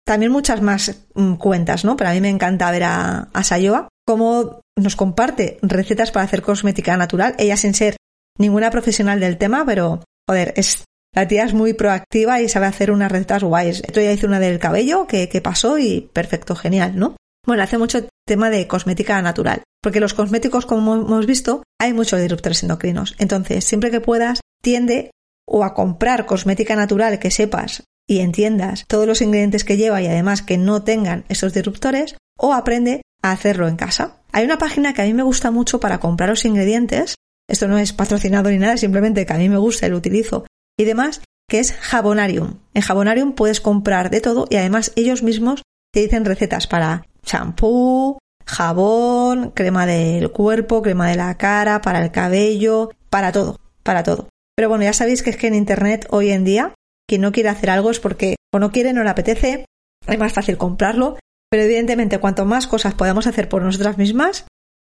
también 0.05 0.31
muchas 0.31 0.61
más 0.61 1.05
mm, 1.15 1.35
cuentas, 1.35 1.83
¿no? 1.83 1.97
Pero 1.97 2.09
a 2.09 2.13
mí 2.13 2.21
me 2.21 2.29
encanta 2.29 2.71
ver 2.71 2.83
a, 2.83 3.29
a 3.33 3.43
Sayoa 3.43 3.89
cómo 4.05 4.61
nos 4.77 4.95
comparte 4.95 5.57
recetas 5.61 6.11
para 6.11 6.25
hacer 6.25 6.41
cosmética 6.41 6.95
natural, 6.95 7.35
ella 7.37 7.57
sin 7.57 7.73
ser 7.73 7.97
ninguna 8.37 8.69
profesional 8.69 9.19
del 9.19 9.37
tema, 9.37 9.65
pero, 9.65 10.03
joder, 10.29 10.53
es, 10.57 10.85
la 11.13 11.27
tía 11.27 11.43
es 11.43 11.53
muy 11.53 11.73
proactiva 11.73 12.41
y 12.41 12.49
sabe 12.49 12.67
hacer 12.67 12.91
unas 12.91 13.11
recetas 13.11 13.43
guays. 13.43 13.81
Esto 13.85 14.01
ya 14.01 14.11
hice 14.11 14.27
una 14.27 14.39
del 14.39 14.59
cabello 14.59 15.07
que, 15.07 15.27
que 15.27 15.41
pasó 15.41 15.77
y 15.77 16.09
perfecto, 16.13 16.55
genial, 16.55 16.97
¿no? 16.97 17.15
Bueno, 17.45 17.63
hace 17.63 17.77
mucho 17.77 18.07
tema 18.25 18.49
de 18.49 18.67
cosmética 18.67 19.21
natural, 19.21 19.63
porque 19.81 19.99
los 19.99 20.13
cosméticos, 20.13 20.65
como 20.65 20.95
hemos 20.95 21.25
visto, 21.25 21.63
hay 21.79 21.93
muchos 21.93 22.19
disruptores 22.19 22.63
endocrinos. 22.63 23.15
Entonces, 23.19 23.65
siempre 23.65 23.91
que 23.91 24.01
puedas, 24.01 24.41
tiende 24.61 25.11
o 25.47 25.63
a 25.63 25.73
comprar 25.73 26.25
cosmética 26.25 26.75
natural 26.75 27.19
que 27.19 27.29
sepas 27.29 27.83
y 28.07 28.19
entiendas 28.19 28.85
todos 28.87 29.07
los 29.07 29.21
ingredientes 29.21 29.63
que 29.63 29.77
lleva 29.77 30.01
y 30.01 30.07
además 30.07 30.41
que 30.41 30.57
no 30.57 30.83
tengan 30.83 31.25
esos 31.29 31.53
disruptores, 31.53 32.15
o 32.37 32.53
aprende 32.53 33.01
a 33.21 33.31
hacerlo 33.31 33.67
en 33.67 33.75
casa. 33.75 34.17
Hay 34.31 34.45
una 34.45 34.57
página 34.57 34.93
que 34.93 35.01
a 35.01 35.05
mí 35.05 35.13
me 35.13 35.23
gusta 35.23 35.51
mucho 35.51 35.79
para 35.79 35.99
comprar 35.99 36.29
los 36.29 36.45
ingredientes, 36.45 37.15
esto 37.47 37.67
no 37.67 37.77
es 37.77 37.93
patrocinado 37.93 38.49
ni 38.49 38.57
nada, 38.57 38.77
simplemente 38.77 39.25
que 39.25 39.33
a 39.33 39.37
mí 39.37 39.49
me 39.49 39.57
gusta 39.57 39.87
y 39.87 39.89
lo 39.89 39.97
utilizo 39.97 40.45
y 40.77 40.83
demás, 40.83 41.21
que 41.47 41.59
es 41.59 41.73
Jabonarium. 41.73 42.59
En 42.73 42.81
Jabonarium 42.81 43.33
puedes 43.33 43.61
comprar 43.61 44.09
de 44.09 44.21
todo 44.21 44.47
y 44.49 44.57
además 44.57 44.91
ellos 44.95 45.23
mismos 45.23 45.61
te 45.93 46.01
dicen 46.01 46.25
recetas 46.25 46.67
para 46.67 47.05
champú, 47.23 48.17
jabón, 48.45 49.51
crema 49.51 49.85
del 49.85 50.31
cuerpo, 50.31 50.81
crema 50.81 51.09
de 51.09 51.15
la 51.15 51.37
cara, 51.37 51.81
para 51.81 52.03
el 52.03 52.11
cabello, 52.11 52.91
para 53.09 53.31
todo, 53.31 53.59
para 53.83 54.03
todo. 54.03 54.29
Pero 54.55 54.69
bueno, 54.69 54.83
ya 54.83 54.93
sabéis 54.93 55.23
que 55.23 55.31
es 55.31 55.37
que 55.37 55.47
en 55.47 55.55
Internet 55.55 56.07
hoy 56.09 56.31
en 56.31 56.43
día, 56.45 56.73
quien 57.07 57.21
no 57.21 57.31
quiere 57.31 57.49
hacer 57.49 57.69
algo 57.69 57.91
es 57.91 57.99
porque 57.99 58.35
o 58.53 58.59
no 58.59 58.71
quiere, 58.71 58.93
no 58.93 59.03
le 59.03 59.09
apetece, 59.09 59.65
es 60.07 60.19
más 60.19 60.33
fácil 60.33 60.57
comprarlo, 60.57 61.17
pero 61.49 61.63
evidentemente 61.63 62.19
cuanto 62.19 62.45
más 62.45 62.67
cosas 62.67 62.93
podamos 62.93 63.27
hacer 63.27 63.49
por 63.49 63.61
nosotras 63.61 63.97
mismas, 63.97 64.45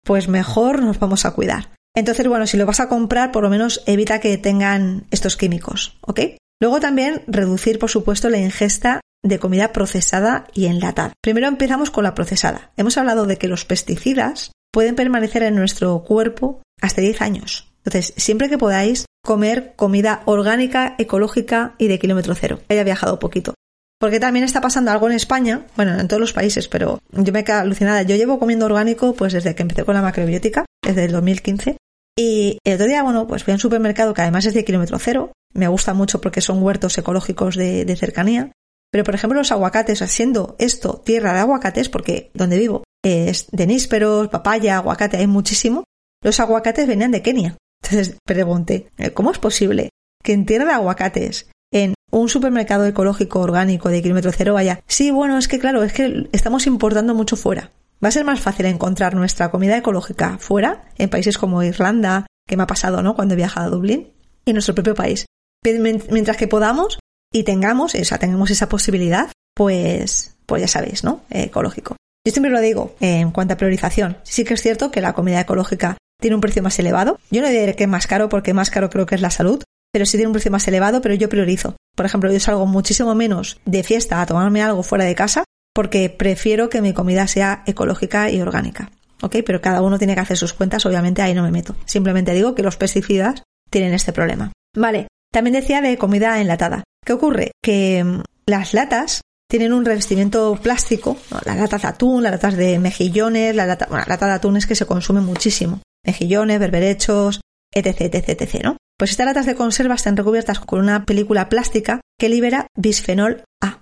pues 0.04 0.28
mejor 0.28 0.82
nos 0.82 1.00
vamos 1.00 1.26
a 1.26 1.32
cuidar. 1.32 1.70
Entonces, 1.96 2.28
bueno, 2.28 2.48
si 2.48 2.58
lo 2.58 2.66
vas 2.66 2.80
a 2.80 2.90
comprar, 2.90 3.32
por 3.32 3.44
lo 3.44 3.50
menos 3.50 3.84
evita 3.86 4.20
que 4.20 4.38
tengan 4.38 5.06
estos 5.12 5.38
químicos, 5.38 5.98
¿ok? 6.02 6.22
Luego 6.60 6.80
también 6.80 7.24
reducir, 7.28 7.80
por 7.80 7.90
supuesto, 7.90 8.30
la 8.30 8.40
ingesta 8.40 9.02
de 9.24 9.40
comida 9.40 9.72
procesada 9.72 10.48
y 10.54 10.66
enlatada. 10.66 11.14
Primero 11.22 11.48
empezamos 11.48 11.92
con 11.92 12.04
la 12.04 12.16
procesada. 12.16 12.72
Hemos 12.78 12.98
hablado 12.98 13.26
de 13.26 13.38
que 13.38 13.48
los 13.48 13.66
pesticidas 13.66 14.52
pueden 14.72 14.96
permanecer 14.96 15.44
en 15.44 15.56
nuestro 15.56 16.04
cuerpo 16.04 16.62
hasta 16.82 17.02
10 17.02 17.22
años. 17.22 17.73
Entonces, 17.86 18.14
siempre 18.18 18.50
que 18.50 18.58
podáis 18.58 19.06
comer 19.24 19.74
comida 19.76 20.22
orgánica, 20.26 20.96
ecológica 20.98 21.76
y 21.78 21.88
de 21.88 22.00
kilómetro 22.00 22.36
cero. 22.36 22.60
Haya 22.70 22.84
viajado 22.84 23.20
poquito. 23.20 23.54
Porque 24.00 24.20
también 24.20 24.44
está 24.44 24.60
pasando 24.60 24.92
algo 24.92 25.08
en 25.08 25.16
España, 25.16 25.66
bueno, 25.78 25.98
en 25.98 26.08
todos 26.08 26.20
los 26.20 26.34
países, 26.34 26.68
pero 26.68 27.00
yo 27.12 27.32
me 27.32 27.44
quedo 27.44 27.60
alucinada. 27.60 28.02
Yo 28.02 28.16
llevo 28.16 28.38
comiendo 28.38 28.66
orgánico 28.66 29.14
pues 29.14 29.34
desde 29.34 29.56
que 29.56 29.62
empecé 29.62 29.86
con 29.86 29.96
la 29.96 30.02
macrobiótica, 30.02 30.66
desde 30.82 31.06
el 31.06 31.12
2015. 31.14 31.78
Y 32.18 32.58
el 32.64 32.76
otro 32.76 32.88
día, 32.88 33.02
bueno, 33.04 33.28
pues 33.28 33.44
fui 33.44 33.52
a 33.52 33.56
un 33.56 33.60
supermercado 33.60 34.14
que 34.14 34.22
además 34.22 34.46
es 34.46 34.54
de 34.54 34.66
kilómetro 34.66 35.00
cero. 35.00 35.32
Me 35.54 35.68
gusta 35.68 35.94
mucho 35.94 36.20
porque 36.20 36.42
son 36.42 36.62
huertos 36.62 36.98
ecológicos 36.98 37.56
de, 37.56 37.96
cercanía. 37.98 38.52
Pero, 38.92 39.04
por 39.04 39.16
ejemplo, 39.16 39.40
los 39.40 39.52
aguacates, 39.52 40.00
siendo 40.00 40.56
esto 40.60 41.02
tierra 41.04 41.34
de 41.34 41.40
aguacates, 41.40 41.90
porque 41.90 42.30
donde 42.34 42.60
vivo 42.60 42.84
es 43.04 43.48
de 43.52 43.66
nísperos, 43.66 44.28
papaya, 44.28 44.78
aguacate, 44.78 45.18
hay 45.18 45.28
muchísimo, 45.28 45.84
los 46.22 46.40
aguacates 46.40 46.88
venían 46.88 47.12
de 47.12 47.22
Kenia. 47.22 47.58
Entonces 47.84 48.18
pregunté, 48.26 48.90
¿cómo 49.14 49.32
es 49.32 49.40
posible 49.40 49.90
que 50.24 50.34
en 50.34 50.46
tierra 50.46 50.66
de 50.66 50.72
aguacates, 50.72 51.50
en 51.72 51.94
un 52.12 52.30
supermercado 52.30 52.86
ecológico 52.86 53.40
orgánico 53.40 53.90
de 53.90 54.02
kilómetro 54.02 54.32
cero 54.32 54.54
vaya? 54.54 54.82
Sí, 54.88 55.12
bueno, 55.12 55.38
es 55.38 55.48
que 55.48 55.60
claro, 55.60 55.84
es 55.84 55.92
que 55.92 56.30
estamos 56.32 56.66
importando 56.66 57.14
mucho 57.14 57.36
fuera. 57.36 57.72
Va 58.04 58.10
a 58.10 58.12
ser 58.12 58.26
más 58.26 58.40
fácil 58.40 58.66
encontrar 58.66 59.16
nuestra 59.16 59.52
comida 59.52 59.78
ecológica 59.78 60.38
fuera, 60.38 60.86
en 60.98 61.10
países 61.10 61.38
como 61.38 61.64
Irlanda, 61.64 62.26
que 62.48 62.58
me 62.58 62.64
ha 62.64 62.68
pasado, 62.68 63.02
¿no? 63.02 63.16
Cuando 63.16 63.34
he 63.34 63.38
viajado 63.38 63.68
a 63.68 63.70
Dublín, 63.70 64.12
y 64.46 64.52
en 64.52 64.56
nuestro 64.56 64.76
propio 64.76 64.96
país. 64.96 65.26
Mientras 65.64 66.38
que 66.38 66.48
podamos 66.48 67.00
y 67.32 67.44
tengamos, 67.44 67.96
o 67.96 68.04
sea, 68.04 68.18
tengamos 68.18 68.52
esa 68.52 68.68
posibilidad, 68.68 69.30
pues, 69.56 70.36
pues 70.46 70.62
ya 70.62 70.68
sabéis, 70.68 71.04
¿no? 71.04 71.22
ecológico. 71.30 71.96
Yo 72.26 72.32
siempre 72.32 72.52
lo 72.52 72.60
digo 72.62 72.96
en 73.00 73.32
cuanto 73.32 73.54
a 73.54 73.58
priorización. 73.58 74.18
Sí 74.24 74.44
que 74.44 74.54
es 74.54 74.62
cierto 74.62 74.92
que 74.92 75.02
la 75.02 75.14
comida 75.14 75.40
ecológica 75.40 75.98
tiene 76.24 76.36
un 76.36 76.42
precio 76.42 76.64
más 76.64 76.80
elevado. 76.80 77.20
Yo 77.30 77.42
no 77.42 77.50
diré 77.50 77.76
que 77.76 77.84
es 77.84 77.90
más 77.90 78.08
caro 78.08 78.30
porque 78.30 78.54
más 78.54 78.70
caro 78.72 78.90
creo 78.90 79.06
que 79.06 79.16
es 79.16 79.22
la 79.22 79.30
salud, 79.30 79.62
pero 79.92 80.06
sí 80.06 80.18
tiene 80.18 80.28
un 80.28 80.34
precio 80.34 80.52
más 80.52 80.66
elevado, 80.68 81.02
pero 81.02 81.14
yo 81.14 81.28
priorizo. 81.28 81.76
Por 81.96 82.06
ejemplo, 82.06 82.32
yo 82.32 82.40
salgo 82.40 82.66
muchísimo 82.66 83.14
menos 83.14 83.60
de 83.66 83.84
fiesta 83.84 84.22
a 84.22 84.26
tomarme 84.26 84.64
algo 84.64 84.84
fuera 84.84 85.04
de 85.04 85.16
casa 85.16 85.44
porque 85.76 86.10
prefiero 86.10 86.70
que 86.70 86.82
mi 86.82 86.94
comida 86.94 87.28
sea 87.28 87.64
ecológica 87.68 88.32
y 88.32 88.40
orgánica. 88.40 88.90
¿Ok? 89.22 89.38
Pero 89.46 89.62
cada 89.62 89.82
uno 89.82 89.98
tiene 89.98 90.16
que 90.16 90.22
hacer 90.22 90.38
sus 90.38 90.54
cuentas, 90.54 90.86
obviamente 90.86 91.22
ahí 91.22 91.34
no 91.34 91.44
me 91.44 91.52
meto. 91.52 91.76
Simplemente 91.86 92.34
digo 92.34 92.56
que 92.56 92.64
los 92.64 92.78
pesticidas 92.78 93.44
tienen 93.70 93.94
este 93.94 94.14
problema. 94.14 94.54
Vale, 94.76 95.08
también 95.32 95.56
decía 95.56 95.82
de 95.82 95.98
comida 95.98 96.40
enlatada. 96.40 96.84
¿Qué 97.06 97.12
ocurre? 97.12 97.52
Que 97.62 98.04
mm, 98.04 98.22
las 98.46 98.74
latas 98.74 99.22
tienen 99.50 99.74
un 99.74 99.84
revestimiento 99.84 100.58
plástico, 100.62 101.18
las 101.46 101.58
latas 101.58 101.82
de 101.82 101.88
atún, 101.90 102.24
las 102.24 102.32
latas 102.32 102.56
de 102.56 102.80
mejillones, 102.80 103.56
la 103.56 103.66
lata, 103.66 103.88
bueno, 103.90 104.06
la 104.08 104.14
lata 104.14 104.26
de 104.26 104.34
atún 104.34 104.58
es 104.58 104.66
que 104.66 104.76
se 104.76 104.86
consume 104.86 105.22
muchísimo. 105.22 105.82
Mejillones, 106.06 106.60
berberechos, 106.60 107.42
etc, 107.74 108.02
etc, 108.02 108.30
etc, 108.30 108.64
¿no? 108.64 108.78
Pues 108.98 109.12
estas 109.12 109.26
latas 109.26 109.46
de 109.46 109.56
conserva 109.56 109.96
están 109.96 110.18
recubiertas 110.18 110.60
con 110.60 110.80
una 110.80 111.06
película 111.06 111.50
plástica 111.50 112.02
que 112.20 112.30
libera 112.30 112.68
bisfenol 112.78 113.44
A. 113.62 113.80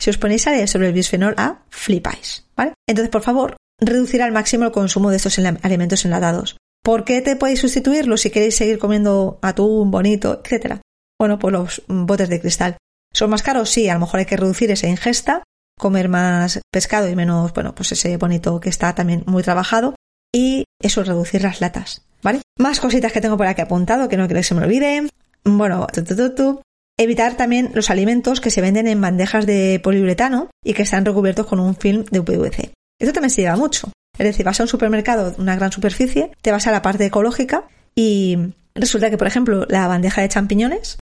Si 0.00 0.10
os 0.10 0.18
ponéis 0.18 0.46
a 0.46 0.52
leer 0.52 0.68
sobre 0.68 0.86
el 0.86 0.92
bisfenol 0.92 1.34
A, 1.36 1.64
flipáis, 1.70 2.46
¿vale? 2.56 2.74
Entonces, 2.88 3.10
por 3.10 3.22
favor, 3.22 3.56
reducir 3.80 4.22
al 4.22 4.32
máximo 4.32 4.64
el 4.64 4.72
consumo 4.72 5.10
de 5.10 5.16
estos 5.16 5.38
alimentos 5.38 6.04
enlatados. 6.04 6.56
¿Por 6.84 7.04
qué 7.04 7.20
te 7.20 7.34
podéis 7.34 7.60
sustituirlo 7.60 8.16
si 8.16 8.30
queréis 8.30 8.56
seguir 8.56 8.78
comiendo 8.78 9.40
atún 9.42 9.90
bonito, 9.90 10.40
etcétera? 10.42 10.80
Bueno, 11.18 11.38
pues 11.40 11.52
los 11.52 11.82
botes 11.88 12.28
de 12.28 12.40
cristal. 12.40 12.76
¿Son 13.12 13.28
más 13.30 13.42
caros? 13.42 13.70
Sí, 13.70 13.88
a 13.88 13.94
lo 13.94 14.00
mejor 14.00 14.20
hay 14.20 14.26
que 14.26 14.36
reducir 14.36 14.70
esa 14.70 14.86
ingesta, 14.86 15.42
comer 15.76 16.08
más 16.08 16.60
pescado 16.70 17.08
y 17.08 17.16
menos, 17.16 17.52
bueno, 17.52 17.74
pues 17.74 17.90
ese 17.90 18.16
bonito 18.16 18.60
que 18.60 18.68
está 18.68 18.94
también 18.94 19.24
muy 19.26 19.42
trabajado. 19.42 19.96
Y 20.34 20.64
eso, 20.82 21.04
reducir 21.04 21.42
las 21.42 21.60
latas, 21.60 22.02
¿vale? 22.22 22.42
Más 22.58 22.80
cositas 22.80 23.12
que 23.12 23.20
tengo 23.20 23.36
por 23.36 23.46
aquí 23.46 23.62
apuntado, 23.62 24.08
que 24.08 24.16
no 24.16 24.26
quiero 24.26 24.40
que 24.40 24.44
se 24.44 24.54
me 24.54 24.64
olvide. 24.64 25.08
Bueno, 25.44 25.86
tu, 25.86 26.60
Evitar 27.00 27.36
también 27.36 27.70
los 27.74 27.90
alimentos 27.90 28.40
que 28.40 28.50
se 28.50 28.60
venden 28.60 28.88
en 28.88 29.00
bandejas 29.00 29.46
de 29.46 29.80
poliuretano 29.82 30.50
y 30.64 30.74
que 30.74 30.82
están 30.82 31.04
recubiertos 31.04 31.46
con 31.46 31.60
un 31.60 31.76
film 31.76 32.04
de 32.10 32.20
PVC. 32.20 32.72
Esto 33.00 33.12
también 33.12 33.30
se 33.30 33.42
lleva 33.42 33.56
mucho. 33.56 33.92
Es 34.18 34.26
decir, 34.26 34.44
vas 34.44 34.58
a 34.58 34.64
un 34.64 34.68
supermercado, 34.68 35.32
una 35.38 35.54
gran 35.54 35.70
superficie, 35.70 36.32
te 36.42 36.50
vas 36.50 36.66
a 36.66 36.72
la 36.72 36.82
parte 36.82 37.06
ecológica 37.06 37.68
y 37.94 38.36
resulta 38.74 39.10
que, 39.10 39.16
por 39.16 39.28
ejemplo, 39.28 39.64
la 39.68 39.86
bandeja 39.86 40.22
de 40.22 40.28
champiñones, 40.28 40.98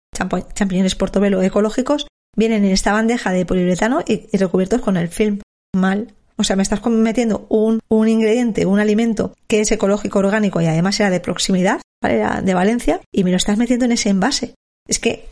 champiñones 0.54 0.96
portobelo 0.96 1.40
ecológicos, 1.42 2.08
vienen 2.36 2.64
en 2.64 2.72
esta 2.72 2.92
bandeja 2.92 3.30
de 3.30 3.46
poliuretano 3.46 4.02
y, 4.04 4.36
recubiertos 4.36 4.80
con 4.80 4.96
el 4.96 5.08
film. 5.08 5.40
Mal. 5.76 6.12
O 6.36 6.44
sea, 6.44 6.56
me 6.56 6.62
estás 6.62 6.84
metiendo 6.86 7.46
un, 7.48 7.80
un, 7.88 8.08
ingrediente, 8.08 8.66
un 8.66 8.80
alimento 8.80 9.34
que 9.46 9.60
es 9.60 9.70
ecológico, 9.70 10.18
orgánico 10.18 10.60
y 10.60 10.66
además 10.66 10.98
era 11.00 11.10
de 11.10 11.20
proximidad, 11.20 11.80
¿vale? 12.02 12.16
Era 12.16 12.42
de 12.42 12.54
Valencia, 12.54 13.00
y 13.12 13.24
me 13.24 13.30
lo 13.30 13.36
estás 13.36 13.58
metiendo 13.58 13.84
en 13.84 13.92
ese 13.92 14.10
envase. 14.10 14.54
Es 14.88 14.98
que 14.98 15.28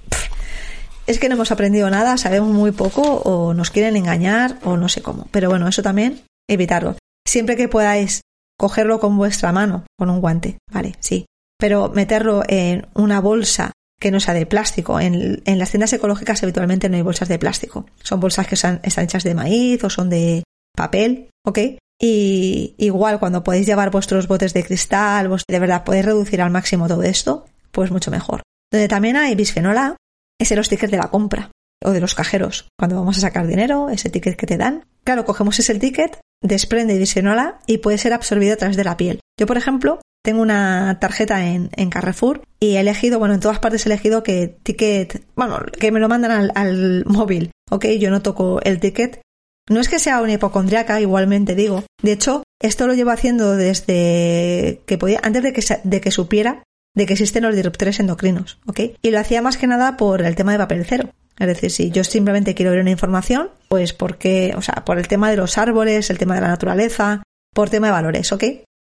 es 1.07 1.19
que 1.19 1.29
no 1.29 1.35
hemos 1.35 1.51
aprendido 1.51 1.91
nada, 1.91 2.17
sabemos 2.17 2.51
muy 2.51 2.71
poco 2.71 3.03
o 3.03 3.55
nos 3.55 3.71
quieren 3.71 3.97
engañar 3.97 4.59
o 4.63 4.77
no 4.77 4.89
sé 4.89 5.03
cómo. 5.03 5.27
Pero 5.31 5.51
bueno, 5.51 5.67
eso 5.69 5.83
también 5.83 6.23
evitarlo. 6.49 6.97
Siempre 7.27 7.57
que 7.57 7.69
podáis 7.69 8.21
cogerlo 8.59 9.01
con 9.01 9.17
vuestra 9.17 9.53
mano, 9.53 9.85
con 9.99 10.11
un 10.11 10.21
guante, 10.21 10.59
vale, 10.71 10.95
sí. 11.01 11.27
Pero 11.59 11.89
meterlo 11.89 12.43
en 12.47 12.87
una 12.95 13.21
bolsa 13.21 13.73
que 14.01 14.11
no 14.11 14.21
sea 14.21 14.35
de 14.35 14.47
plástico. 14.47 15.01
En, 15.01 15.43
las 15.45 15.71
tiendas 15.71 15.93
ecológicas 15.93 16.43
habitualmente 16.43 16.89
no 16.89 16.97
hay 16.97 17.03
bolsas 17.03 17.29
de 17.29 17.39
plástico. 17.39 17.87
Son 18.03 18.21
bolsas 18.21 18.47
que 18.47 18.57
están 18.57 18.81
hechas 18.83 19.23
de 19.23 19.35
maíz 19.35 19.83
o 19.85 19.91
son 19.91 20.11
de 20.11 20.43
papel, 20.77 21.31
¿ok? 21.47 21.59
Y 22.01 22.75
igual 22.79 23.21
cuando 23.21 23.45
podéis 23.45 23.67
llevar 23.67 23.91
vuestros 23.91 24.27
botes 24.27 24.55
de 24.55 24.65
cristal, 24.65 25.31
de 25.49 25.59
verdad 25.59 25.85
podéis 25.85 26.05
reducir 26.05 26.43
al 26.43 26.51
máximo 26.51 26.89
todo 26.89 27.03
esto, 27.03 27.47
pues 27.71 27.91
mucho 27.91 28.11
mejor. 28.11 28.43
Donde 28.73 28.89
también 28.89 29.17
hay 29.17 29.35
bisfenol 29.35 29.79
A, 29.79 29.97
es 30.41 30.51
en 30.51 30.57
los 30.57 30.69
tickets 30.69 30.91
de 30.91 30.99
la 30.99 31.11
compra 31.11 31.51
o 31.85 31.91
de 31.91 32.01
los 32.01 32.15
cajeros. 32.15 32.69
Cuando 32.79 32.97
vamos 32.97 33.19
a 33.19 33.21
sacar 33.21 33.47
dinero, 33.47 33.89
ese 33.89 34.11
ticket 34.11 34.37
que 34.37 34.47
te 34.47 34.57
dan. 34.57 34.85
Claro, 35.05 35.25
cogemos 35.25 35.59
ese 35.59 35.79
ticket, 35.79 36.19
desprende 36.43 36.99
bisfenol 36.99 37.55
y 37.67 37.79
puede 37.79 37.99
ser 37.99 38.13
absorbido 38.13 38.55
a 38.55 38.57
través 38.57 38.77
de 38.77 38.85
la 38.85 38.97
piel. 38.97 39.21
Yo, 39.39 39.47
por 39.47 39.57
ejemplo, 39.57 40.01
tengo 40.25 40.41
una 40.41 40.99
tarjeta 41.01 41.45
en, 41.47 41.69
Carrefour 41.91 42.43
y 42.61 42.77
he 42.77 42.81
elegido, 42.81 43.19
bueno, 43.19 43.35
en 43.35 43.41
todas 43.41 43.59
partes 43.59 43.85
he 43.85 43.89
elegido 43.89 44.23
que 44.23 44.57
ticket, 44.63 45.25
bueno, 45.35 45.61
que 45.79 45.91
me 45.91 46.01
lo 46.01 46.09
mandan 46.09 46.51
al 46.55 47.05
móvil, 47.07 47.51
¿ok? 47.71 47.87
Yo 47.99 48.11
no 48.11 48.23
toco 48.23 48.61
el 48.63 48.81
ticket. 48.81 49.21
No 49.69 49.81
es 49.81 49.89
que 49.89 49.99
sea 49.99 50.21
una 50.21 50.33
hipocondriaca, 50.33 51.01
igualmente 51.01 51.55
digo. 51.55 51.85
De 52.03 52.13
hecho, 52.13 52.43
esto 52.61 52.87
lo 52.87 52.95
llevo 52.95 53.11
haciendo 53.11 53.57
desde 53.57 54.81
que 54.87 54.99
podía, 54.99 55.21
antes 55.23 55.43
de 55.43 56.01
que, 56.01 56.11
supiera 56.11 56.63
de 56.95 57.07
que 57.07 57.13
existen 57.15 57.45
los 57.45 57.55
disruptores 57.55 58.01
endocrinos, 58.01 58.59
¿ok? 58.67 58.81
Y 59.03 59.11
lo 59.11 59.21
hacía 59.21 59.43
más 59.43 59.57
que 59.57 59.67
nada 59.67 59.97
por 59.97 60.23
el 60.23 60.35
tema 60.35 60.53
de 60.53 60.59
papel 60.59 60.85
cero. 60.87 61.11
Es 61.39 61.47
decir, 61.47 61.71
si 61.71 61.91
yo 61.91 62.05
simplemente 62.05 62.55
quiero 62.55 62.73
ver 62.73 62.81
una 62.81 62.91
información, 62.91 63.51
pues 63.69 63.93
porque, 63.93 64.55
o 64.57 64.63
sea, 64.63 64.85
por 64.85 64.99
el 64.99 65.09
tema 65.09 65.31
de 65.31 65.37
los 65.37 65.59
árboles, 65.59 66.11
el 66.11 66.19
tema 66.19 66.35
de 66.35 66.43
la 66.43 66.49
naturaleza, 66.49 67.23
por 67.55 67.71
tema 67.71 67.87
de 67.87 67.93
valores, 67.93 68.33
¿ok? 68.33 68.45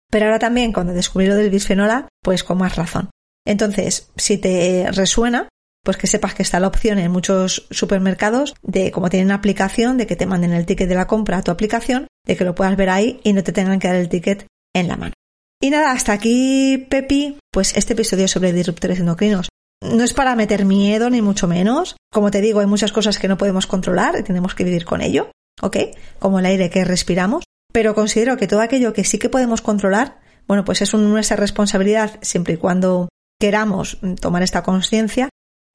Pero 0.09 0.25
ahora 0.25 0.39
también, 0.39 0.71
cuando 0.71 0.93
descubrí 0.93 1.27
lo 1.27 1.35
del 1.35 1.49
bisfenol 1.49 1.89
A, 1.89 2.07
pues 2.21 2.43
con 2.43 2.59
más 2.59 2.75
razón. 2.75 3.09
Entonces, 3.45 4.11
si 4.15 4.37
te 4.37 4.91
resuena, 4.91 5.49
pues 5.87 5.95
que 5.95 6.07
sepas 6.07 6.35
que 6.35 6.43
está 6.43 6.59
la 6.59 6.67
opción 6.67 6.99
en 6.99 7.09
muchos 7.09 7.65
supermercados 7.71 8.55
de, 8.61 8.91
como 8.91 9.09
tienen 9.09 9.31
aplicación, 9.31 9.95
de 9.95 10.05
que 10.05 10.17
te 10.17 10.25
manden 10.25 10.51
el 10.51 10.65
ticket 10.65 10.89
de 10.89 10.95
la 10.95 11.07
compra 11.07 11.37
a 11.37 11.43
tu 11.43 11.49
aplicación, 11.49 12.07
de 12.25 12.35
que 12.35 12.43
lo 12.43 12.55
puedas 12.55 12.75
ver 12.75 12.89
ahí 12.89 13.21
y 13.23 13.31
no 13.31 13.41
te 13.41 13.53
tengan 13.53 13.79
que 13.79 13.87
dar 13.87 13.95
el 13.95 14.09
ticket 14.09 14.47
en 14.75 14.89
la 14.89 14.97
mano. 14.97 15.13
Y 15.61 15.69
nada, 15.69 15.93
hasta 15.93 16.11
aquí, 16.11 16.85
Pepi, 16.89 17.39
pues 17.53 17.73
este 17.77 17.93
episodio 17.93 18.27
sobre 18.27 18.51
disruptores 18.51 18.99
endocrinos. 18.99 19.47
No 19.81 20.03
es 20.03 20.13
para 20.13 20.35
meter 20.35 20.65
miedo, 20.65 21.09
ni 21.09 21.21
mucho 21.21 21.47
menos. 21.47 21.95
Como 22.11 22.31
te 22.31 22.41
digo, 22.41 22.59
hay 22.59 22.67
muchas 22.67 22.91
cosas 22.91 23.17
que 23.17 23.29
no 23.29 23.37
podemos 23.37 23.65
controlar 23.65 24.19
y 24.19 24.23
tenemos 24.23 24.55
que 24.55 24.65
vivir 24.65 24.83
con 24.83 24.99
ello, 24.99 25.31
¿ok? 25.61 25.77
Como 26.19 26.39
el 26.39 26.47
aire 26.47 26.69
que 26.69 26.83
respiramos. 26.83 27.45
Pero 27.71 27.95
considero 27.95 28.35
que 28.35 28.47
todo 28.47 28.59
aquello 28.59 28.91
que 28.91 29.05
sí 29.05 29.19
que 29.19 29.29
podemos 29.29 29.61
controlar, 29.61 30.19
bueno, 30.49 30.65
pues 30.65 30.81
es 30.81 30.93
nuestra 30.93 31.37
responsabilidad 31.37 32.19
siempre 32.21 32.55
y 32.55 32.57
cuando 32.57 33.07
queramos 33.39 33.99
tomar 34.19 34.43
esta 34.43 34.63
conciencia 34.63 35.29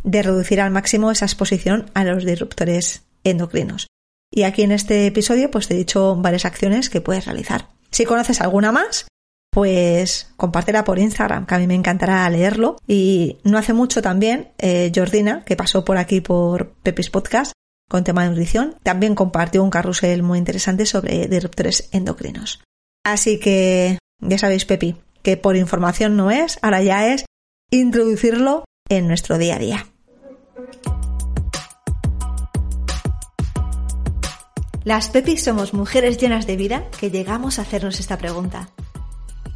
de 0.05 0.23
reducir 0.23 0.61
al 0.61 0.71
máximo 0.71 1.11
esa 1.11 1.27
exposición 1.27 1.91
a 1.95 2.05
los 2.05 2.25
disruptores 2.25 3.03
endocrinos. 3.25 3.87
Y 4.31 4.45
aquí 4.45 4.63
en 4.63 4.73
este 4.73 5.07
episodio 5.07 5.51
pues 5.51 5.69
te 5.69 5.75
he 5.75 5.79
dicho 5.79 6.17
varias 6.17 6.45
acciones 6.45 6.91
que 6.91 7.01
puedes 7.01 7.27
realizar. 7.27 7.69
Si 7.91 8.05
conoces 8.05 8.41
alguna 8.41 8.73
más, 8.73 9.07
pues 9.53 10.33
compártela 10.37 10.83
por 10.83 10.99
Instagram, 10.99 11.45
que 11.45 11.55
a 11.55 11.59
mí 11.59 11.67
me 11.67 11.75
encantará 11.75 12.29
leerlo. 12.31 12.79
Y 12.89 13.39
no 13.45 13.59
hace 13.59 13.75
mucho 13.75 14.01
también, 14.01 14.53
eh, 14.59 14.91
Jordina, 14.95 15.45
que 15.45 15.57
pasó 15.57 15.85
por 15.85 15.99
aquí 15.99 16.23
por 16.23 16.73
Pepis 16.83 17.11
Podcast 17.11 17.53
con 17.89 18.05
tema 18.05 18.23
de 18.23 18.31
nutrición, 18.31 18.77
también 18.83 19.15
compartió 19.15 19.63
un 19.63 19.69
carrusel 19.69 20.23
muy 20.23 20.39
interesante 20.39 20.87
sobre 20.87 21.29
disruptores 21.29 21.91
endocrinos. 21.93 22.63
Así 23.05 23.39
que 23.39 23.99
ya 24.21 24.39
sabéis, 24.39 24.65
Pepi, 24.65 24.97
que 25.23 25.37
por 25.37 25.57
información 25.57 26.17
no 26.17 26.31
es, 26.31 26.59
ahora 26.63 26.83
ya 26.83 27.13
es 27.13 27.27
introducirlo 27.71 28.65
en 28.89 29.09
nuestro 29.09 29.37
día 29.37 29.57
a 29.57 29.59
día. 29.59 29.92
Las 34.85 35.11
Pepis 35.11 35.45
somos 35.45 35.75
mujeres 35.75 36.19
llenas 36.19 36.47
de 36.47 36.57
vida 36.57 36.89
que 36.99 37.11
llegamos 37.11 37.59
a 37.59 37.63
hacernos 37.63 38.01
esta 38.01 38.19
pregunta. 38.19 38.69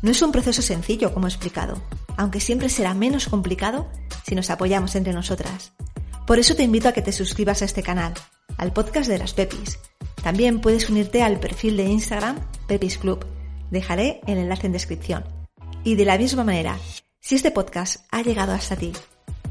No 0.00 0.12
es 0.12 0.22
un 0.22 0.30
proceso 0.30 0.62
sencillo, 0.62 1.12
como 1.12 1.26
he 1.26 1.30
explicado, 1.30 1.82
aunque 2.16 2.38
siempre 2.38 2.68
será 2.68 2.94
menos 2.94 3.28
complicado 3.28 3.90
si 4.24 4.36
nos 4.36 4.50
apoyamos 4.50 4.94
entre 4.94 5.12
nosotras. 5.12 5.72
Por 6.28 6.38
eso 6.38 6.54
te 6.54 6.62
invito 6.62 6.88
a 6.88 6.92
que 6.92 7.02
te 7.02 7.10
suscribas 7.10 7.62
a 7.62 7.64
este 7.64 7.82
canal, 7.82 8.14
al 8.56 8.72
podcast 8.72 9.08
de 9.08 9.18
las 9.18 9.34
Pepis. 9.34 9.80
También 10.22 10.60
puedes 10.60 10.88
unirte 10.88 11.22
al 11.22 11.40
perfil 11.40 11.76
de 11.76 11.84
Instagram 11.84 12.38
Pepis 12.68 12.98
Club. 12.98 13.26
Dejaré 13.70 14.20
el 14.28 14.38
enlace 14.38 14.66
en 14.66 14.72
descripción. 14.72 15.24
Y 15.82 15.96
de 15.96 16.04
la 16.04 16.18
misma 16.18 16.44
manera, 16.44 16.78
si 17.20 17.34
este 17.34 17.50
podcast 17.50 18.06
ha 18.12 18.22
llegado 18.22 18.52
hasta 18.52 18.76
ti 18.76 18.92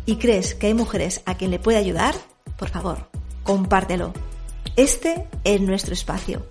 y 0.06 0.18
crees 0.18 0.56
que 0.56 0.68
hay 0.68 0.74
mujeres 0.74 1.22
a 1.26 1.36
quien 1.36 1.52
le 1.52 1.60
puede 1.60 1.78
ayudar, 1.78 2.16
por 2.58 2.70
favor, 2.70 3.10
compártelo. 3.44 4.14
Este 4.76 5.28
es 5.44 5.62
nuestro 5.62 5.94
espacio 5.94 6.46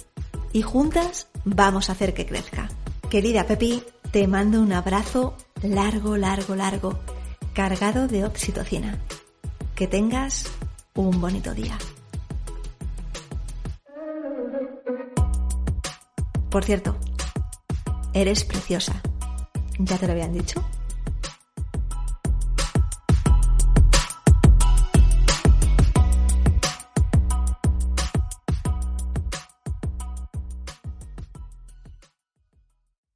y 0.52 0.62
juntas 0.62 1.28
vamos 1.44 1.88
a 1.88 1.92
hacer 1.92 2.14
que 2.14 2.26
crezca. 2.26 2.68
Querida 3.10 3.46
Pepi, 3.46 3.82
te 4.10 4.26
mando 4.26 4.60
un 4.60 4.72
abrazo 4.72 5.36
largo, 5.62 6.16
largo, 6.16 6.54
largo, 6.54 6.98
cargado 7.52 8.08
de 8.08 8.24
oxitocina. 8.24 8.98
Que 9.74 9.86
tengas 9.86 10.46
un 10.94 11.20
bonito 11.20 11.52
día. 11.54 11.76
Por 16.50 16.64
cierto, 16.64 16.96
eres 18.12 18.44
preciosa. 18.44 19.02
¿Ya 19.78 19.98
te 19.98 20.06
lo 20.06 20.12
habían 20.12 20.32
dicho? 20.32 20.64